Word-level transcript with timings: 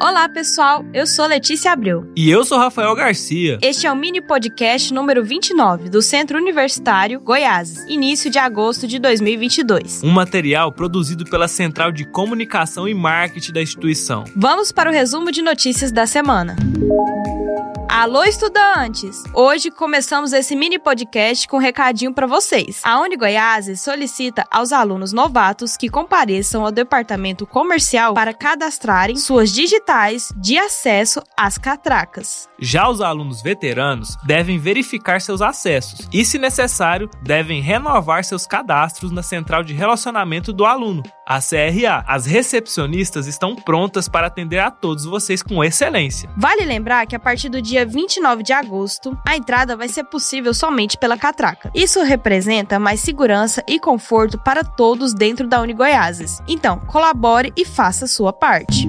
Olá, 0.00 0.28
pessoal. 0.28 0.84
Eu 0.92 1.06
sou 1.06 1.24
Letícia 1.26 1.72
Abreu. 1.72 2.10
E 2.16 2.28
eu 2.28 2.44
sou 2.44 2.58
Rafael 2.58 2.94
Garcia. 2.94 3.58
Este 3.62 3.86
é 3.86 3.92
o 3.92 3.96
mini 3.96 4.20
podcast 4.20 4.92
número 4.92 5.24
29 5.24 5.88
do 5.88 6.02
Centro 6.02 6.36
Universitário 6.36 7.20
Goiás, 7.20 7.86
início 7.88 8.30
de 8.30 8.38
agosto 8.38 8.86
de 8.86 8.98
2022. 8.98 10.02
Um 10.02 10.10
material 10.10 10.72
produzido 10.72 11.24
pela 11.24 11.48
Central 11.48 11.92
de 11.92 12.04
Comunicação 12.04 12.88
e 12.88 12.94
Marketing 12.94 13.52
da 13.52 13.62
instituição. 13.62 14.24
Vamos 14.36 14.72
para 14.72 14.90
o 14.90 14.92
resumo 14.92 15.30
de 15.30 15.40
notícias 15.40 15.92
da 15.92 16.06
semana. 16.06 16.56
Alô, 17.96 18.24
estudantes! 18.24 19.22
Hoje 19.32 19.70
começamos 19.70 20.32
esse 20.32 20.56
mini 20.56 20.80
podcast 20.80 21.46
com 21.46 21.58
um 21.58 21.60
recadinho 21.60 22.12
para 22.12 22.26
vocês. 22.26 22.80
A 22.82 23.00
Uni 23.00 23.16
Goiás 23.16 23.80
solicita 23.80 24.44
aos 24.50 24.72
alunos 24.72 25.12
novatos 25.12 25.76
que 25.76 25.88
compareçam 25.88 26.64
ao 26.64 26.72
departamento 26.72 27.46
comercial 27.46 28.12
para 28.12 28.34
cadastrarem 28.34 29.14
suas 29.14 29.52
digitais 29.52 30.32
de 30.36 30.58
acesso 30.58 31.22
às 31.36 31.56
catracas. 31.56 32.48
Já 32.58 32.88
os 32.88 33.00
alunos 33.00 33.40
veteranos 33.40 34.16
devem 34.24 34.58
verificar 34.58 35.20
seus 35.20 35.40
acessos 35.40 36.08
e, 36.12 36.24
se 36.24 36.36
necessário, 36.36 37.08
devem 37.22 37.62
renovar 37.62 38.24
seus 38.24 38.44
cadastros 38.44 39.12
na 39.12 39.22
Central 39.22 39.62
de 39.62 39.72
Relacionamento 39.72 40.52
do 40.52 40.64
Aluno, 40.64 41.04
a 41.24 41.38
CRA. 41.40 42.04
As 42.08 42.26
recepcionistas 42.26 43.28
estão 43.28 43.54
prontas 43.54 44.08
para 44.08 44.26
atender 44.26 44.58
a 44.58 44.70
todos 44.72 45.04
vocês 45.04 45.44
com 45.44 45.62
excelência. 45.62 46.28
Vale 46.36 46.64
lembrar 46.64 47.06
que 47.06 47.14
a 47.14 47.20
partir 47.20 47.48
do 47.48 47.62
dia 47.62 47.83
29 47.86 48.42
de 48.42 48.52
agosto, 48.52 49.16
a 49.26 49.36
entrada 49.36 49.76
vai 49.76 49.88
ser 49.88 50.04
possível 50.04 50.54
somente 50.54 50.96
pela 50.96 51.16
catraca. 51.16 51.70
Isso 51.74 52.02
representa 52.02 52.78
mais 52.78 53.00
segurança 53.00 53.62
e 53.68 53.78
conforto 53.78 54.38
para 54.38 54.64
todos 54.64 55.14
dentro 55.14 55.46
da 55.46 55.60
Unigoiases. 55.60 56.40
Então, 56.48 56.78
colabore 56.80 57.52
e 57.56 57.64
faça 57.64 58.06
sua 58.06 58.32
parte. 58.32 58.88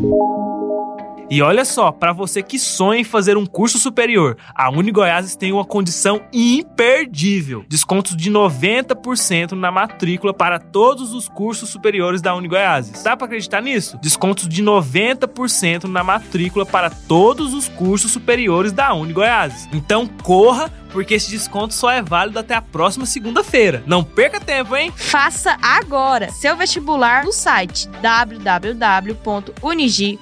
E 1.29 1.41
olha 1.41 1.65
só, 1.65 1.91
para 1.91 2.13
você 2.13 2.43
que 2.43 2.59
sonha 2.59 3.01
em 3.01 3.03
fazer 3.03 3.35
um 3.35 3.45
curso 3.45 3.79
superior, 3.79 4.37
a 4.53 4.69
Unigoiases 4.69 5.35
tem 5.35 5.51
uma 5.51 5.65
condição 5.65 6.21
imperdível: 6.31 7.65
descontos 7.67 8.15
de 8.15 8.31
90% 8.31 9.53
na 9.53 9.71
matrícula 9.71 10.33
para 10.33 10.59
todos 10.59 11.13
os 11.13 11.27
cursos 11.27 11.69
superiores 11.69 12.21
da 12.21 12.35
Unigoiases. 12.35 13.03
Dá 13.03 13.17
para 13.17 13.25
acreditar 13.25 13.61
nisso? 13.61 13.97
Descontos 14.01 14.47
de 14.47 14.63
90% 14.63 15.85
na 15.85 16.03
matrícula 16.03 16.65
para 16.65 16.89
todos 16.89 17.53
os 17.53 17.67
cursos 17.67 18.11
superiores 18.11 18.71
da 18.71 18.93
Unigoiases. 18.93 19.67
Então 19.73 20.07
corra 20.07 20.71
porque 20.91 21.15
esse 21.15 21.29
desconto 21.29 21.73
só 21.73 21.91
é 21.91 22.01
válido 22.01 22.39
até 22.39 22.53
a 22.55 22.61
próxima 22.61 23.05
segunda-feira. 23.05 23.83
Não 23.85 24.03
perca 24.03 24.39
tempo, 24.39 24.75
hein? 24.75 24.93
Faça 24.95 25.57
agora 25.61 26.29
seu 26.31 26.55
vestibular 26.55 27.23
no 27.25 27.31
site 27.33 27.87
www.unigi 28.01 29.15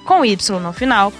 com 0.04 0.24
y 0.24 0.36
no 0.60 0.72
final 0.72 1.12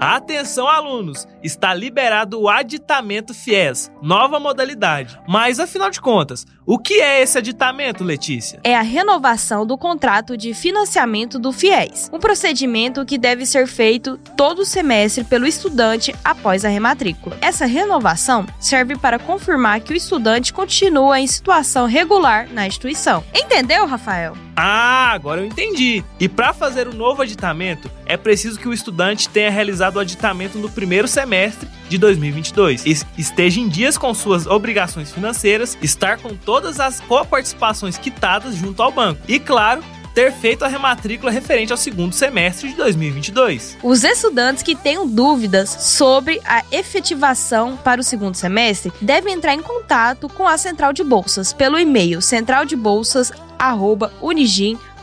Atenção, 0.00 0.68
alunos! 0.68 1.26
Está 1.42 1.72
liberado 1.72 2.40
o 2.40 2.48
aditamento 2.48 3.32
FIES, 3.32 3.90
nova 4.02 4.38
modalidade. 4.38 5.18
Mas, 5.26 5.58
afinal 5.58 5.88
de 5.88 6.00
contas, 6.00 6.46
o 6.66 6.78
que 6.78 6.94
é 6.94 7.22
esse 7.22 7.36
aditamento, 7.36 8.02
Letícia? 8.02 8.58
É 8.64 8.74
a 8.74 8.80
renovação 8.80 9.66
do 9.66 9.76
contrato 9.76 10.36
de 10.36 10.54
financiamento 10.54 11.38
do 11.38 11.52
FIES, 11.52 12.08
um 12.12 12.18
procedimento 12.18 13.04
que 13.04 13.18
deve 13.18 13.44
ser 13.44 13.66
feito 13.66 14.18
todo 14.34 14.64
semestre 14.64 15.24
pelo 15.24 15.46
estudante 15.46 16.14
após 16.24 16.64
a 16.64 16.68
rematrícula. 16.68 17.36
Essa 17.40 17.66
renovação 17.66 18.46
serve 18.58 18.96
para 18.96 19.18
confirmar 19.18 19.80
que 19.80 19.92
o 19.92 19.96
estudante 19.96 20.52
continua 20.52 21.20
em 21.20 21.26
situação 21.26 21.86
regular 21.86 22.48
na 22.50 22.66
instituição. 22.66 23.22
Entendeu, 23.34 23.86
Rafael? 23.86 24.34
Ah, 24.56 25.10
agora 25.12 25.40
eu 25.40 25.46
entendi. 25.46 26.02
E 26.18 26.28
para 26.28 26.52
fazer 26.52 26.88
o 26.88 26.94
novo 26.94 27.22
aditamento, 27.22 27.90
é 28.06 28.16
preciso 28.16 28.58
que 28.58 28.68
o 28.68 28.72
estudante 28.72 29.28
tenha 29.28 29.50
realizado 29.50 29.96
o 29.96 30.00
aditamento 30.00 30.58
no 30.58 30.70
primeiro 30.70 31.08
semestre 31.08 31.68
de 31.88 31.98
2022, 31.98 32.84
esteja 33.16 33.60
em 33.60 33.68
dias 33.68 33.98
com 33.98 34.12
suas 34.14 34.46
obrigações 34.46 35.12
financeiras, 35.12 35.76
estar 35.82 36.18
com 36.18 36.34
todas 36.34 36.80
as 36.80 37.00
coparticipações 37.00 37.98
quitadas 37.98 38.54
junto 38.54 38.82
ao 38.82 38.90
banco 38.90 39.20
e, 39.28 39.38
claro, 39.38 39.82
ter 40.14 40.32
feito 40.32 40.64
a 40.64 40.68
rematrícula 40.68 41.30
referente 41.30 41.72
ao 41.72 41.76
segundo 41.76 42.14
semestre 42.14 42.68
de 42.68 42.76
2022. 42.76 43.78
Os 43.82 44.04
estudantes 44.04 44.62
que 44.62 44.76
tenham 44.76 45.06
dúvidas 45.06 45.68
sobre 45.68 46.40
a 46.44 46.62
efetivação 46.70 47.76
para 47.76 48.00
o 48.00 48.04
segundo 48.04 48.36
semestre 48.36 48.92
devem 49.00 49.34
entrar 49.34 49.54
em 49.54 49.62
contato 49.62 50.28
com 50.28 50.46
a 50.46 50.56
Central 50.56 50.92
de 50.92 51.02
Bolsas 51.02 51.52
pelo 51.52 51.78
e-mail 51.78 52.22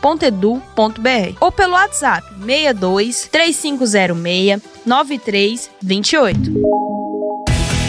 centraldebolsas@unigim.edu.br 0.02 1.36
ou 1.40 1.52
pelo 1.52 1.74
WhatsApp 1.74 2.26
62 2.44 3.28
3506 3.30 4.60
9328. 4.84 6.52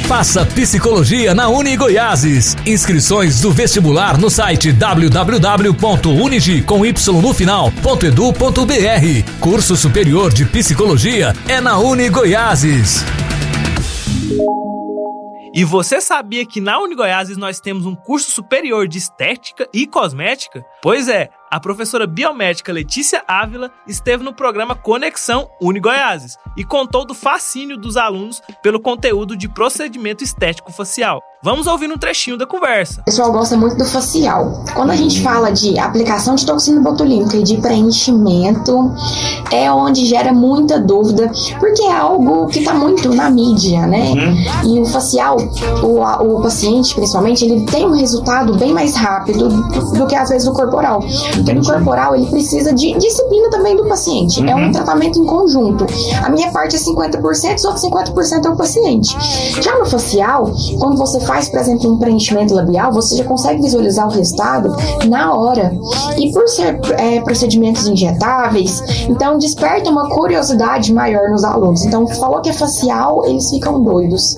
Faça 0.08 0.46
psicologia 0.46 1.34
na 1.34 1.48
Uni 1.48 1.76
Goiáses. 1.76 2.56
Inscrições 2.66 3.42
do 3.42 3.52
vestibular 3.52 4.18
no 4.18 4.30
site 4.30 4.72
www.unigi 4.72 6.62
com 6.62 6.86
y 6.86 6.94
no 7.22 7.34
final.edu.br. 7.34 9.40
Curso 9.40 9.76
superior 9.76 10.32
de 10.32 10.46
psicologia 10.46 11.34
é 11.48 11.60
na 11.60 11.80
Uni 11.80 12.10
Goiáses. 12.10 13.04
E 15.56 15.64
você 15.64 16.02
sabia 16.02 16.44
que 16.48 16.60
na 16.60 16.80
Unigoiases 16.80 17.38
nós 17.38 17.60
temos 17.60 17.86
um 17.86 17.94
curso 17.94 18.32
superior 18.32 18.88
de 18.88 18.98
estética 18.98 19.70
e 19.72 19.86
cosmética? 19.86 20.66
Pois 20.82 21.08
é, 21.08 21.30
a 21.54 21.60
professora 21.60 22.08
biomédica 22.08 22.74
Letícia 22.74 23.24
Ávila 23.28 23.72
esteve 23.86 24.24
no 24.24 24.34
programa 24.34 24.74
Conexão 24.74 25.52
Unigoiases 25.62 26.36
e 26.58 26.64
contou 26.64 27.06
do 27.06 27.14
fascínio 27.14 27.78
dos 27.78 27.96
alunos 27.96 28.42
pelo 28.64 28.80
conteúdo 28.80 29.38
de 29.38 29.48
procedimento 29.48 30.24
estético 30.24 30.72
facial. 30.72 31.22
Vamos 31.44 31.68
ouvir 31.68 31.92
um 31.92 31.98
trechinho 31.98 32.38
da 32.38 32.46
conversa. 32.48 33.02
O 33.02 33.04
pessoal 33.04 33.30
gosta 33.34 33.58
muito 33.58 33.76
do 33.76 33.84
facial. 33.84 34.64
Quando 34.74 34.92
a 34.92 34.96
gente 34.96 35.22
fala 35.22 35.52
de 35.52 35.78
aplicação 35.78 36.36
de 36.36 36.46
toxina 36.46 36.80
botulínica 36.80 37.36
e 37.36 37.44
de 37.44 37.58
preenchimento, 37.58 38.94
é 39.52 39.70
onde 39.70 40.06
gera 40.06 40.32
muita 40.32 40.80
dúvida, 40.80 41.30
porque 41.60 41.84
é 41.84 41.92
algo 41.92 42.48
que 42.48 42.60
está 42.60 42.74
muito 42.74 43.14
na 43.14 43.30
mídia, 43.30 43.86
né? 43.86 44.14
Uhum. 44.14 44.78
E 44.78 44.80
o 44.80 44.86
facial, 44.86 45.36
o, 45.84 46.00
o 46.00 46.42
paciente, 46.42 46.96
principalmente, 46.96 47.44
ele 47.44 47.66
tem 47.66 47.86
um 47.86 47.92
resultado 47.92 48.58
bem 48.58 48.72
mais 48.72 48.96
rápido 48.96 49.50
do, 49.50 50.00
do 50.00 50.08
que 50.08 50.16
às 50.16 50.30
vezes 50.30 50.48
o 50.48 50.54
corporal. 50.54 51.02
Porque 51.34 51.54
no 51.54 51.62
corporal 51.62 52.16
ele 52.16 52.28
precisa 52.28 52.72
de 52.72 52.98
disciplina 52.98 53.50
também 53.50 53.76
do 53.76 53.86
paciente. 53.86 54.40
Uhum. 54.40 54.48
É 54.48 54.56
um 54.56 54.66
uhum. 54.68 54.72
tratamento 54.72 55.20
em 55.20 55.26
conjunto. 55.26 55.86
A 56.24 56.30
minha 56.30 56.50
parte 56.52 56.78
é 56.78 56.80
50%, 56.80 57.56
os 57.56 57.66
outros 57.66 57.84
50% 57.84 58.46
é 58.46 58.50
o 58.50 58.56
paciente. 58.56 59.14
Já 59.62 59.78
no 59.78 59.86
facial, 59.86 60.50
quando 60.80 60.96
você 60.96 61.20
faz, 61.20 61.33
por 61.50 61.60
exemplo, 61.60 61.92
um 61.92 61.98
preenchimento 61.98 62.54
labial, 62.54 62.92
você 62.92 63.18
já 63.18 63.24
consegue 63.24 63.62
visualizar 63.62 64.08
o 64.08 64.12
resultado 64.12 64.76
na 65.08 65.34
hora. 65.34 65.72
E 66.18 66.32
por 66.32 66.48
ser 66.48 66.80
é, 66.98 67.22
procedimentos 67.22 67.88
injetáveis, 67.88 68.82
então 69.10 69.38
desperta 69.38 69.90
uma 69.90 70.10
curiosidade 70.10 70.94
maior 70.94 71.30
nos 71.30 71.44
alunos. 71.44 71.84
Então, 71.86 72.08
falou 72.08 72.42
que 72.42 72.50
é 72.50 72.54
facial, 72.54 73.26
eles 73.26 73.50
ficam 73.50 73.82
doidos. 73.82 74.36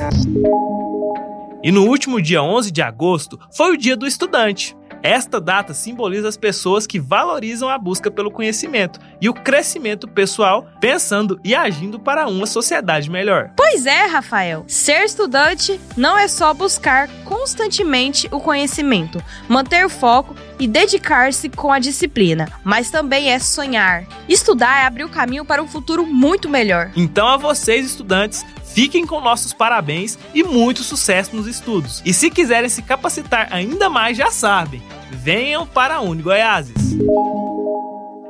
E 1.63 1.71
no 1.71 1.85
último 1.85 2.21
dia 2.21 2.43
11 2.43 2.71
de 2.71 2.81
agosto 2.81 3.39
foi 3.51 3.73
o 3.73 3.77
dia 3.77 3.97
do 3.97 4.05
estudante. 4.05 4.75
Esta 5.05 5.39
data 5.39 5.71
simboliza 5.71 6.27
as 6.27 6.35
pessoas 6.35 6.87
que 6.87 6.99
valorizam 6.99 7.69
a 7.69 7.77
busca 7.77 8.09
pelo 8.09 8.31
conhecimento 8.31 8.99
e 9.21 9.29
o 9.29 9.35
crescimento 9.35 10.07
pessoal, 10.07 10.67
pensando 10.81 11.39
e 11.43 11.53
agindo 11.53 11.99
para 11.99 12.27
uma 12.27 12.47
sociedade 12.47 13.07
melhor. 13.07 13.51
Pois 13.55 13.85
é, 13.85 14.07
Rafael. 14.07 14.65
Ser 14.67 15.03
estudante 15.05 15.79
não 15.95 16.17
é 16.17 16.27
só 16.27 16.55
buscar 16.55 17.07
constantemente 17.23 18.27
o 18.31 18.39
conhecimento, 18.39 19.23
manter 19.47 19.85
o 19.85 19.89
foco 19.89 20.35
e 20.57 20.67
dedicar-se 20.67 21.49
com 21.49 21.71
a 21.71 21.77
disciplina, 21.77 22.51
mas 22.63 22.89
também 22.89 23.31
é 23.31 23.37
sonhar. 23.37 24.07
Estudar 24.27 24.81
é 24.81 24.87
abrir 24.87 25.03
o 25.03 25.09
caminho 25.09 25.45
para 25.45 25.61
um 25.61 25.67
futuro 25.67 26.03
muito 26.03 26.49
melhor. 26.49 26.89
Então, 26.95 27.27
a 27.27 27.37
vocês, 27.37 27.85
estudantes, 27.85 28.43
fiquem 28.63 29.05
com 29.05 29.21
nossos 29.21 29.53
parabéns 29.53 30.17
e 30.33 30.43
muito 30.43 30.81
sucesso 30.83 31.35
nos 31.35 31.45
estudos. 31.45 32.01
E 32.03 32.11
se 32.11 32.31
quiserem 32.31 32.69
se 32.69 32.81
capacitar 32.81 33.47
ainda 33.51 33.87
mais, 33.87 34.17
já 34.17 34.31
sabem, 34.31 34.81
venham 35.11 35.65
para 35.65 35.95
a 35.95 36.01
Uni 36.01 36.21
Goiáses. 36.21 36.95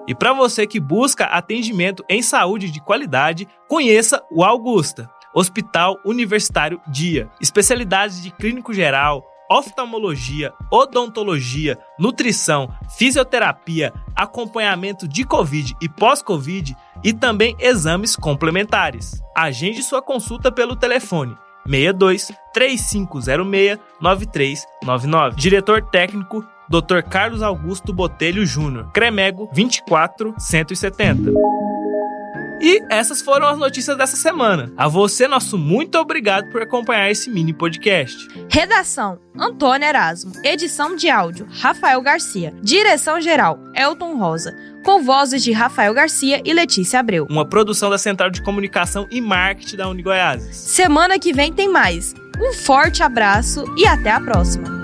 E 0.07 0.13
para 0.13 0.33
você 0.33 0.68
que 0.68 0.80
busca 0.80 1.25
atendimento 1.25 2.04
em 2.07 2.22
saúde 2.22 2.69
de 2.69 2.80
qualidade, 2.80 3.48
conheça 3.68 4.24
o 4.31 4.44
Augusta, 4.44 5.10
Hospital 5.33 6.00
Universitário 6.06 6.80
Dia. 6.88 7.30
Especialidades 7.42 8.22
de 8.22 8.30
clínico 8.30 8.74
geral, 8.74 9.25
oftalmologia, 9.50 10.54
odontologia, 10.72 11.77
nutrição, 12.00 12.69
fisioterapia, 12.98 13.92
acompanhamento 14.16 15.07
de 15.07 15.24
Covid 15.24 15.75
e 15.81 15.89
pós-Covid 15.89 16.75
e 17.04 17.13
também 17.13 17.56
exames 17.60 18.16
complementares. 18.16 19.22
Agende 19.36 19.81
sua 19.83 20.01
consulta 20.01 20.51
pelo 20.51 20.75
telefone 20.75 21.36
62 21.68 22.31
3506 22.54 23.80
9399. 24.00 25.36
Diretor 25.36 25.81
técnico 25.81 26.45
Dr. 26.70 27.02
Carlos 27.10 27.42
Augusto 27.42 27.94
Botelho 27.94 28.46
Júnior, 28.46 28.92
Cremego 28.92 29.50
24170. 29.54 31.32
E 32.62 32.82
essas 32.90 33.22
foram 33.22 33.48
as 33.48 33.58
notícias 33.58 33.98
dessa 33.98 34.16
semana. 34.16 34.72
A 34.78 34.88
você, 34.88 35.28
nosso 35.28 35.58
muito 35.58 35.98
obrigado 35.98 36.50
por 36.52 36.62
acompanhar 36.62 37.12
esse 37.12 37.30
mini 37.30 37.54
podcast. 37.54 38.28
Redação: 38.50 39.20
Antônio 39.38 39.88
Erasmo. 39.88 40.32
Edição 40.44 40.96
de 40.96 41.10
áudio: 41.10 41.48
Rafael 41.50 42.02
Garcia. 42.02 42.54
Direção 42.62 43.20
geral: 43.20 43.60
Elton 43.76 44.18
Rosa. 44.18 44.56
Com 44.84 45.04
vozes 45.04 45.44
de 45.44 45.52
Rafael 45.52 45.94
Garcia 45.94 46.42
e 46.46 46.54
Letícia 46.54 47.00
Abreu. 47.00 47.28
Uma 47.30 47.46
produção 47.46 47.90
da 47.90 47.98
Central 47.98 48.30
de 48.30 48.42
Comunicação 48.42 49.08
e 49.12 49.20
Marketing 49.20 49.78
da 49.78 49.90
Unigoiás. 49.90 50.44
Semana 50.56 51.20
que 51.20 51.34
vem 51.34 51.52
tem 51.52 51.68
mais. 51.68 52.14
Um 52.40 52.54
forte 52.54 53.02
abraço 53.02 53.64
e 53.78 53.86
até 53.86 54.12
a 54.12 54.20
próxima. 54.20 54.75